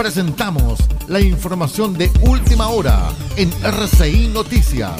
[0.00, 4.98] presentamos la información de última hora en RCI Noticias.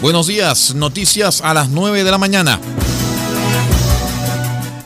[0.00, 2.58] Buenos días, noticias a las 9 de la mañana.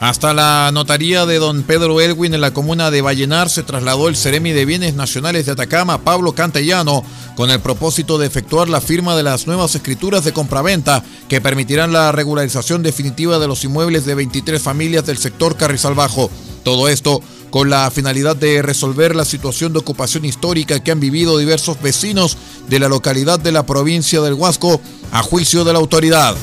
[0.03, 4.17] Hasta la notaría de don Pedro Elwin en la comuna de Vallenar se trasladó el
[4.17, 7.05] Ceremi de Bienes Nacionales de Atacama, Pablo Cantellano,
[7.37, 11.93] con el propósito de efectuar la firma de las nuevas escrituras de compraventa que permitirán
[11.93, 16.33] la regularización definitiva de los inmuebles de 23 familias del sector Carrizal Bajo.
[16.65, 21.39] Todo esto con la finalidad de resolver la situación de ocupación histórica que han vivido
[21.39, 22.37] diversos vecinos
[22.69, 24.81] de la localidad de la provincia del Huasco
[25.13, 26.35] a juicio de la autoridad.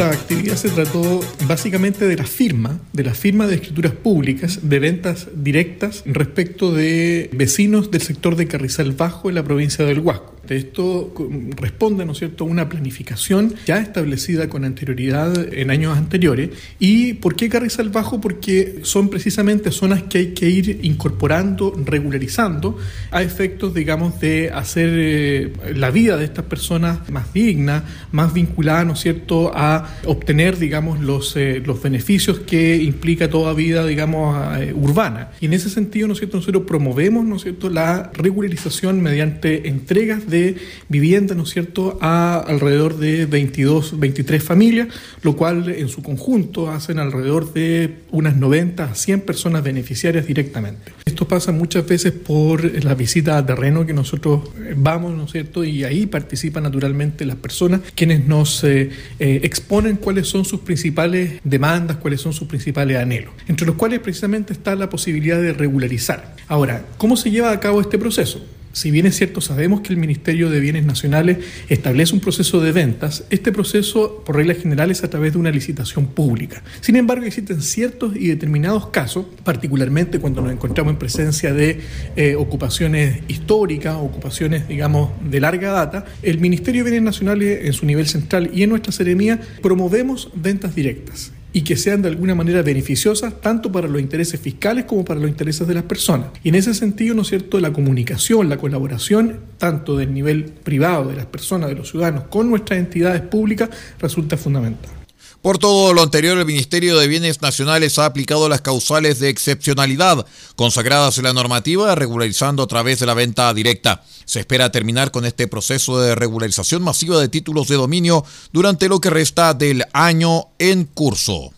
[0.00, 4.78] Esta actividad se trató básicamente de la firma, de la firma de escrituras públicas de
[4.78, 10.39] ventas directas respecto de vecinos del sector de Carrizal Bajo en la provincia del Huasco.
[10.48, 11.12] Esto
[11.56, 16.50] responde, ¿no es cierto?, a una planificación ya establecida con anterioridad en años anteriores.
[16.78, 18.20] ¿Y por qué Carrizal Bajo?
[18.20, 22.78] Porque son precisamente zonas que hay que ir incorporando, regularizando,
[23.10, 28.84] a efectos, digamos, de hacer eh, la vida de estas personas más digna, más vinculada,
[28.84, 34.36] ¿no es cierto?, a obtener, digamos, los, eh, los beneficios que implica toda vida, digamos,
[34.58, 35.30] eh, urbana.
[35.40, 39.68] Y en ese sentido, ¿no es cierto?, nosotros promovemos, ¿no es cierto?, la regularización mediante
[39.68, 40.56] entregas de
[40.88, 44.88] vivienda, ¿no es cierto?, a alrededor de 22, 23 familias,
[45.22, 50.92] lo cual en su conjunto hacen alrededor de unas 90 a 100 personas beneficiarias directamente.
[51.04, 55.64] Esto pasa muchas veces por la visita a terreno que nosotros vamos, ¿no es cierto?,
[55.64, 61.96] y ahí participan naturalmente las personas quienes nos eh, exponen cuáles son sus principales demandas,
[61.98, 66.36] cuáles son sus principales anhelos, entre los cuales precisamente está la posibilidad de regularizar.
[66.48, 68.44] Ahora, ¿cómo se lleva a cabo este proceso?
[68.72, 71.38] Si bien es cierto, sabemos que el Ministerio de Bienes Nacionales
[71.68, 75.50] establece un proceso de ventas, este proceso, por reglas generales, es a través de una
[75.50, 76.62] licitación pública.
[76.80, 81.80] Sin embargo, existen ciertos y determinados casos, particularmente cuando nos encontramos en presencia de
[82.14, 87.86] eh, ocupaciones históricas, ocupaciones, digamos, de larga data, el Ministerio de Bienes Nacionales, en su
[87.86, 92.62] nivel central y en nuestra seremía, promovemos ventas directas y que sean de alguna manera
[92.62, 96.28] beneficiosas tanto para los intereses fiscales como para los intereses de las personas.
[96.42, 101.08] Y en ese sentido, ¿no es cierto?, la comunicación, la colaboración, tanto del nivel privado
[101.10, 104.99] de las personas, de los ciudadanos, con nuestras entidades públicas, resulta fundamental.
[105.42, 110.26] Por todo lo anterior, el Ministerio de Bienes Nacionales ha aplicado las causales de excepcionalidad
[110.54, 114.02] consagradas en la normativa, regularizando a través de la venta directa.
[114.26, 119.00] Se espera terminar con este proceso de regularización masiva de títulos de dominio durante lo
[119.00, 121.54] que resta del año en curso.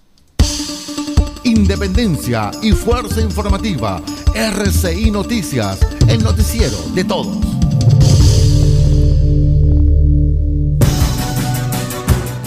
[1.43, 4.01] Independencia y fuerza informativa.
[4.33, 7.62] RCI Noticias, el noticiero de todos.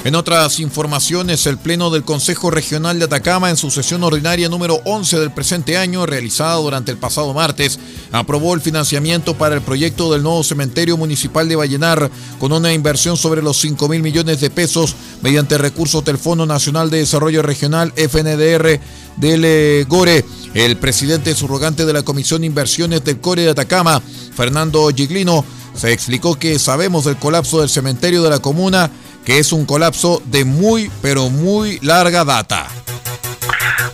[0.05, 4.79] En otras informaciones, el Pleno del Consejo Regional de Atacama, en su sesión ordinaria número
[4.85, 7.79] 11 del presente año, realizada durante el pasado martes,
[8.11, 13.17] aprobó el financiamiento para el proyecto del nuevo cementerio municipal de Vallenar, con una inversión
[13.17, 17.91] sobre los 5 mil millones de pesos mediante recursos del Fondo Nacional de Desarrollo Regional,
[17.95, 18.79] FNDR,
[19.17, 20.23] del GORE.
[20.53, 24.03] El presidente subrogante de la Comisión de Inversiones del CORE de Atacama,
[24.35, 25.43] Fernando Giglino,
[25.75, 28.91] se explicó que sabemos del colapso del cementerio de la comuna
[29.25, 32.67] que es un colapso de muy, pero muy larga data.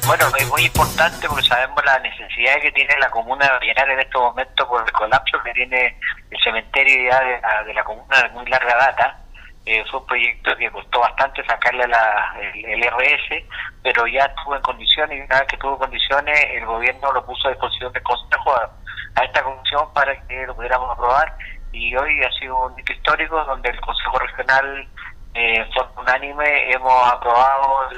[0.05, 4.01] Bueno, es muy importante porque sabemos la necesidad que tiene la comuna de llenar en
[4.01, 5.97] estos momentos por el colapso que tiene
[6.29, 9.17] el cementerio ya de, la, comuna de muy larga data.
[9.65, 13.45] Eh, fue un proyecto que costó bastante sacarle la, el, RS,
[13.83, 17.47] pero ya estuvo en condiciones y una vez que tuvo condiciones el gobierno lo puso
[17.47, 18.69] a disposición del Consejo a,
[19.15, 21.37] a esta comisión para que lo pudiéramos aprobar
[21.71, 24.87] y hoy ha sido un hito histórico donde el Consejo Regional
[25.33, 25.65] eh,
[25.99, 27.89] unánime hemos aprobado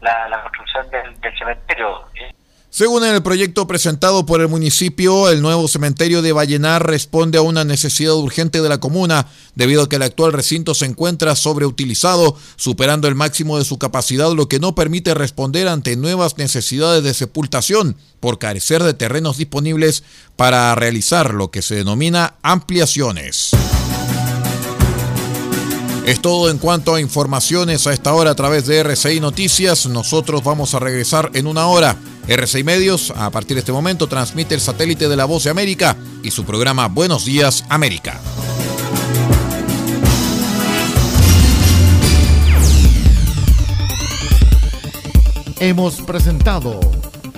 [0.00, 2.04] la, construcción del, cementerio.
[2.70, 7.62] Según el proyecto presentado por el municipio, el nuevo cementerio de Vallenar responde a una
[7.62, 13.06] necesidad urgente de la comuna, debido a que el actual recinto se encuentra sobreutilizado, superando
[13.06, 17.96] el máximo de su capacidad, lo que no permite responder ante nuevas necesidades de sepultación,
[18.18, 20.02] por carecer de terrenos disponibles
[20.34, 23.52] para realizar lo que se denomina ampliaciones.
[26.06, 29.86] Es todo en cuanto a informaciones a esta hora a través de RCI Noticias.
[29.86, 31.96] Nosotros vamos a regresar en una hora.
[32.28, 35.96] RCI Medios, a partir de este momento, transmite el satélite de la Voz de América
[36.22, 38.20] y su programa Buenos Días América.
[45.58, 46.80] Hemos presentado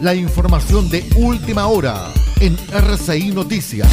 [0.00, 3.88] la información de última hora en RCI Noticias.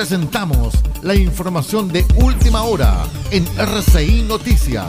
[0.00, 4.86] Presentamos la información de última hora en RCI Noticias.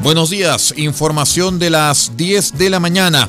[0.00, 3.28] Buenos días, información de las 10 de la mañana.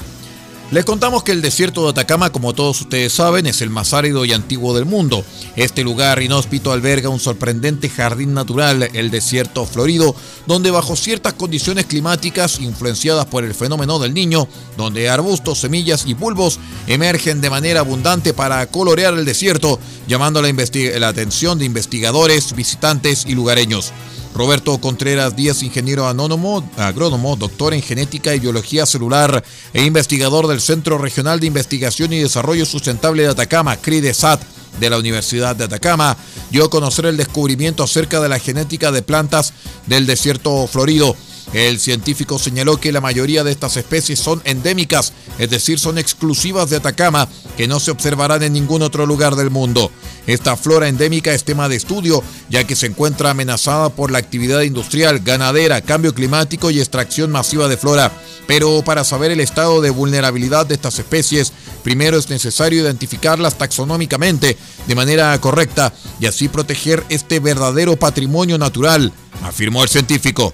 [0.73, 4.25] Les contamos que el desierto de Atacama, como todos ustedes saben, es el más árido
[4.25, 5.23] y antiguo del mundo.
[5.55, 10.15] Este lugar inhóspito alberga un sorprendente jardín natural, el desierto florido,
[10.47, 16.15] donde bajo ciertas condiciones climáticas influenciadas por el fenómeno del niño, donde arbustos, semillas y
[16.15, 20.51] bulbos emergen de manera abundante para colorear el desierto, llamando la,
[20.97, 23.93] la atención de investigadores, visitantes y lugareños.
[24.33, 29.44] Roberto Contreras Díaz, ingeniero agrónomo, doctor en genética y biología celular
[29.74, 34.41] e investigador del Centro Regional de Investigación y Desarrollo Sustentable de Atacama, CRIDESAT,
[34.80, 36.18] de la Universidad de Atacama,
[36.50, 39.53] dio a conocer el descubrimiento acerca de la genética de plantas
[39.85, 41.15] del desierto florido
[41.51, 46.69] el científico señaló que la mayoría de estas especies son endémicas, es decir, son exclusivas
[46.69, 49.92] de Atacama, que no se observarán en ningún otro lugar del mundo.
[50.25, 54.62] Esta flora endémica es tema de estudio, ya que se encuentra amenazada por la actividad
[54.62, 58.12] industrial, ganadera, cambio climático y extracción masiva de flora.
[58.48, 61.54] Pero para saber el estado de vulnerabilidad de estas especies,
[61.84, 64.57] primero es necesario identificarlas taxonómicamente
[64.88, 69.12] de manera correcta y así proteger este verdadero patrimonio natural,
[69.44, 70.54] afirmó el científico.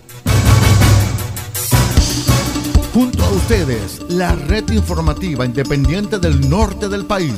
[3.00, 7.34] Junto a ustedes, la red informativa independiente del norte del país.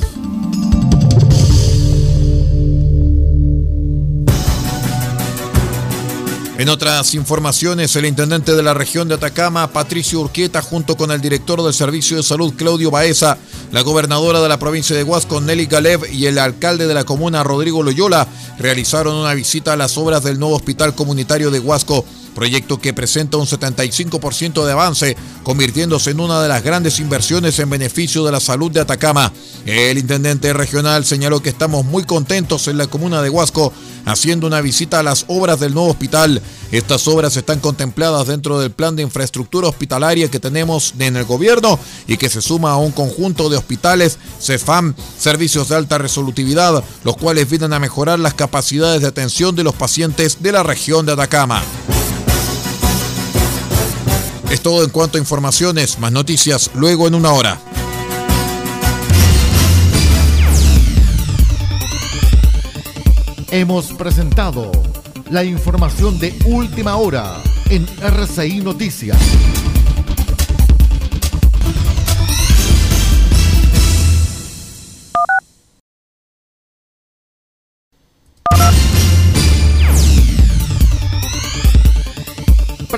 [6.58, 11.20] En otras informaciones, el intendente de la región de Atacama, Patricio Urquieta, junto con el
[11.20, 13.38] director del Servicio de Salud, Claudio Baeza,
[13.70, 17.44] la gobernadora de la provincia de Huasco, Nelly Galev, y el alcalde de la comuna,
[17.44, 18.26] Rodrigo Loyola,
[18.58, 23.36] realizaron una visita a las obras del nuevo hospital comunitario de Huasco proyecto que presenta
[23.36, 28.40] un 75% de avance, convirtiéndose en una de las grandes inversiones en beneficio de la
[28.40, 29.32] salud de Atacama.
[29.66, 33.72] El intendente regional señaló que estamos muy contentos en la comuna de Huasco
[34.04, 36.42] haciendo una visita a las obras del nuevo hospital.
[36.70, 41.78] Estas obras están contempladas dentro del plan de infraestructura hospitalaria que tenemos en el gobierno
[42.06, 47.16] y que se suma a un conjunto de hospitales CEFAM, servicios de alta resolutividad, los
[47.16, 51.12] cuales vienen a mejorar las capacidades de atención de los pacientes de la región de
[51.12, 51.62] Atacama.
[54.52, 57.58] Es todo en cuanto a informaciones, más noticias luego en una hora.
[63.50, 64.70] Hemos presentado
[65.30, 69.16] la información de última hora en RCI Noticias.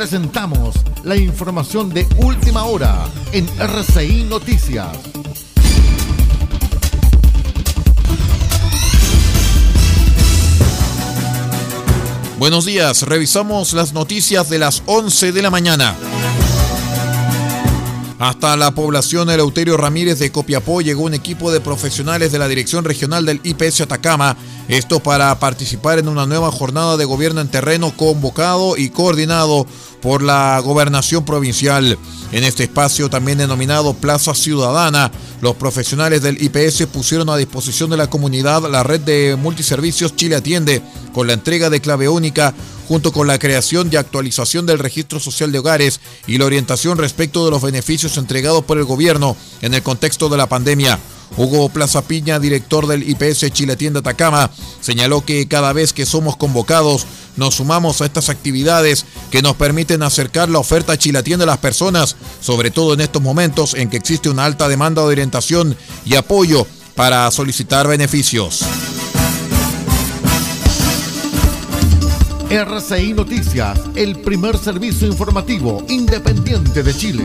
[0.05, 4.95] Presentamos la información de última hora en RCI Noticias.
[12.39, 15.97] Buenos días, revisamos las noticias de las 11 de la mañana.
[18.19, 22.85] Hasta la población Eleuterio Ramírez de Copiapó llegó un equipo de profesionales de la Dirección
[22.85, 24.37] Regional del IPS Atacama,
[24.69, 29.67] esto para participar en una nueva jornada de gobierno en terreno convocado y coordinado
[30.05, 31.99] por la gobernación provincial.
[32.31, 37.97] En este espacio, también denominado Plaza Ciudadana, los profesionales del IPS pusieron a disposición de
[37.97, 40.83] la comunidad la red de multiservicios Chile Atiende,
[41.15, 42.53] con la entrega de clave única,
[42.87, 47.47] junto con la creación y actualización del registro social de hogares y la orientación respecto
[47.47, 50.99] de los beneficios entregados por el gobierno en el contexto de la pandemia.
[51.37, 54.51] Hugo Plaza Piña, director del IPS Chile Tienda Atacama,
[54.81, 60.03] señaló que cada vez que somos convocados nos sumamos a estas actividades que nos permiten
[60.03, 64.29] acercar la oferta chilatienda a las personas, sobre todo en estos momentos en que existe
[64.29, 68.65] una alta demanda de orientación y apoyo para solicitar beneficios.
[72.51, 77.25] RCI Noticias, el primer servicio informativo independiente de Chile.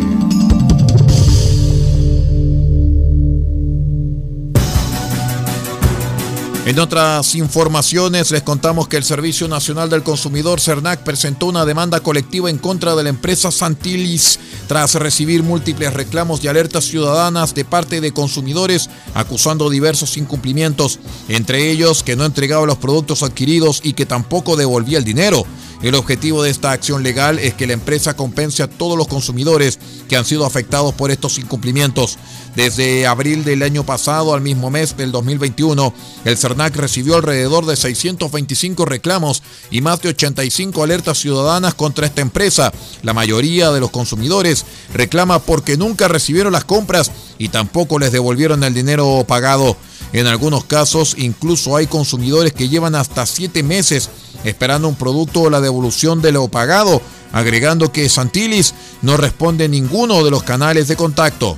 [6.69, 11.99] En otras informaciones les contamos que el Servicio Nacional del Consumidor CERNAC presentó una demanda
[12.01, 17.65] colectiva en contra de la empresa Santilis tras recibir múltiples reclamos y alertas ciudadanas de
[17.65, 23.93] parte de consumidores acusando diversos incumplimientos, entre ellos que no entregaba los productos adquiridos y
[23.93, 25.47] que tampoco devolvía el dinero.
[25.81, 29.79] El objetivo de esta acción legal es que la empresa compense a todos los consumidores
[30.09, 32.17] que han sido afectados por estos incumplimientos.
[32.53, 35.93] Desde abril del año pasado al mismo mes del 2021,
[36.25, 42.21] el CERNAC recibió alrededor de 625 reclamos y más de 85 alertas ciudadanas contra esta
[42.21, 42.73] empresa.
[43.01, 48.65] La mayoría de los consumidores reclama porque nunca recibieron las compras y tampoco les devolvieron
[48.65, 49.77] el dinero pagado.
[50.11, 54.09] En algunos casos incluso hay consumidores que llevan hasta siete meses
[54.43, 60.23] esperando un producto o la devolución de lo pagado, agregando que Santilis no responde ninguno
[60.23, 61.57] de los canales de contacto.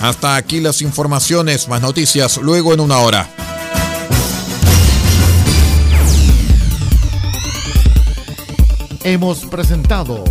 [0.00, 3.28] Hasta aquí las informaciones, más noticias luego en una hora.
[9.04, 10.24] Hemos presentado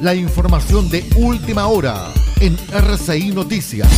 [0.00, 3.88] la información de última hora en RCI Noticias.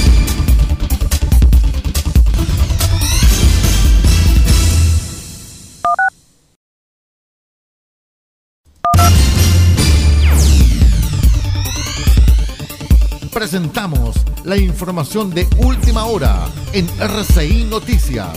[13.33, 18.29] Presentamos la información de última hora en RCI Noticias.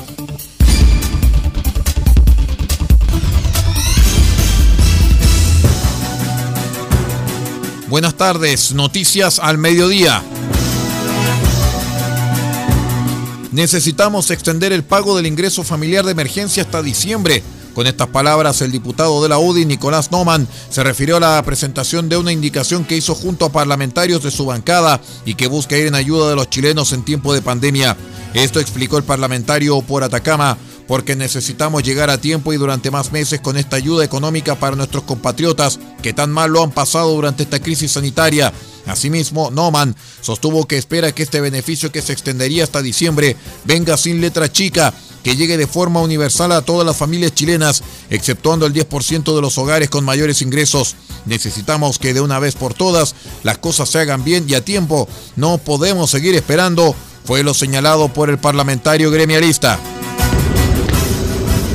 [7.89, 10.21] Buenas tardes, noticias al mediodía.
[13.51, 17.43] Necesitamos extender el pago del ingreso familiar de emergencia hasta diciembre.
[17.73, 22.07] Con estas palabras, el diputado de la UDI, Nicolás Noman, se refirió a la presentación
[22.07, 25.87] de una indicación que hizo junto a parlamentarios de su bancada y que busca ir
[25.87, 27.97] en ayuda de los chilenos en tiempo de pandemia.
[28.35, 33.39] Esto explicó el parlamentario por Atacama, porque necesitamos llegar a tiempo y durante más meses
[33.39, 37.59] con esta ayuda económica para nuestros compatriotas que tan mal lo han pasado durante esta
[37.59, 38.53] crisis sanitaria.
[38.85, 44.19] Asimismo, Noman sostuvo que espera que este beneficio que se extendería hasta diciembre venga sin
[44.19, 49.33] letra chica, que llegue de forma universal a todas las familias chilenas, exceptuando el 10%
[49.33, 50.95] de los hogares con mayores ingresos.
[51.25, 55.07] Necesitamos que de una vez por todas las cosas se hagan bien y a tiempo.
[55.37, 59.79] No podemos seguir esperando, fue lo señalado por el parlamentario gremialista.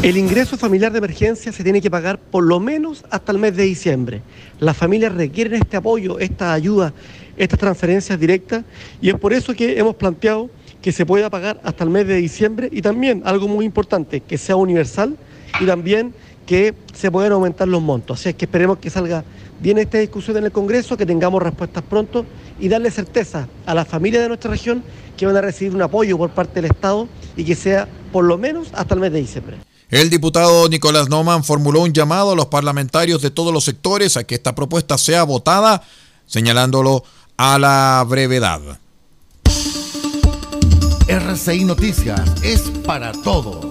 [0.00, 3.56] El ingreso familiar de emergencia se tiene que pagar por lo menos hasta el mes
[3.56, 4.22] de diciembre.
[4.60, 6.94] Las familias requieren este apoyo, esta ayuda,
[7.36, 8.64] estas transferencias directas
[9.00, 10.50] y es por eso que hemos planteado
[10.80, 14.38] que se pueda pagar hasta el mes de diciembre y también algo muy importante, que
[14.38, 15.16] sea universal
[15.60, 16.14] y también
[16.46, 18.20] que se puedan aumentar los montos.
[18.20, 19.24] Así es que esperemos que salga
[19.60, 22.24] bien esta discusión en el Congreso, que tengamos respuestas pronto
[22.60, 24.84] y darle certeza a las familias de nuestra región
[25.16, 28.38] que van a recibir un apoyo por parte del Estado y que sea por lo
[28.38, 29.56] menos hasta el mes de diciembre.
[29.90, 34.24] El diputado Nicolás Noman formuló un llamado a los parlamentarios de todos los sectores a
[34.24, 35.82] que esta propuesta sea votada,
[36.26, 37.04] señalándolo
[37.38, 38.60] a la brevedad.
[41.08, 43.64] RCI Noticias es para todos.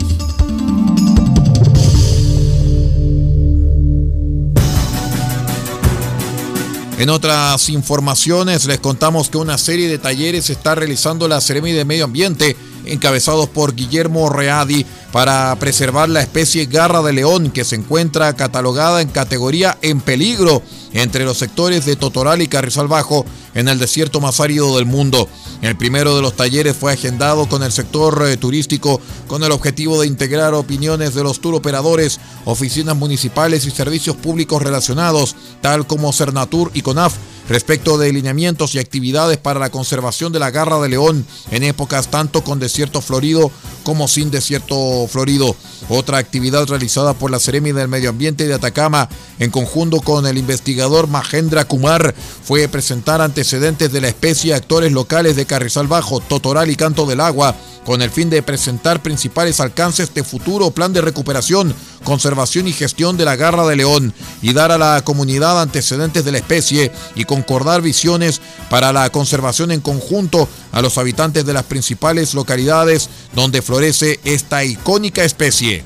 [6.98, 11.86] En otras informaciones les contamos que una serie de talleres está realizando la Seremi de
[11.86, 12.58] Medio Ambiente
[12.88, 19.02] encabezados por Guillermo Readi, para preservar la especie garra de león que se encuentra catalogada
[19.02, 20.62] en categoría en peligro
[20.94, 25.28] entre los sectores de Totoral y Carrizal Bajo en el desierto más árido del mundo.
[25.62, 30.00] El primero de los talleres fue agendado con el sector eh, turístico con el objetivo
[30.00, 36.72] de integrar opiniones de los turoperadores, oficinas municipales y servicios públicos relacionados, tal como Cernatur
[36.74, 37.16] y CONAF
[37.50, 42.10] respecto de lineamientos y actividades para la conservación de la garra de león en épocas
[42.10, 43.52] tanto con desierto florido
[43.84, 45.56] como sin desierto florido.
[45.90, 49.08] Otra actividad realizada por la Seremi del Medio Ambiente de Atacama
[49.40, 52.14] en conjunto con el investigador Mahendra Kumar
[52.44, 57.06] fue presentar antecedentes de la especie a actores locales de Carrizal Bajo, Totoral y Canto
[57.06, 57.56] del Agua
[57.88, 61.74] con el fin de presentar principales alcances de futuro plan de recuperación,
[62.04, 66.34] conservación y gestión de la garra de león y dar a la comunidad antecedentes de
[66.34, 71.64] la especie y concordar visiones para la conservación en conjunto a los habitantes de las
[71.64, 75.84] principales localidades donde florece esta icónica especie.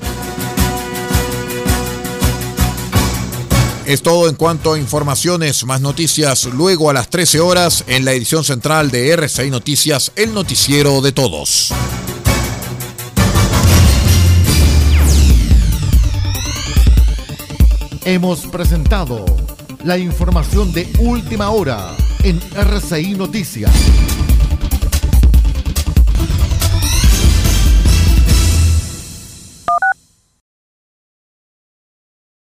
[3.84, 8.12] Es todo en cuanto a informaciones, más noticias luego a las 13 horas en la
[8.12, 11.72] edición central de RCI Noticias, el noticiero de todos.
[18.04, 19.41] Hemos presentado
[19.84, 24.21] la información de última hora en RCI Noticias.